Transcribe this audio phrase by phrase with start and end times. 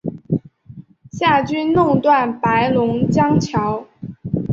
[1.11, 3.85] 夏军弄断白龙江桥。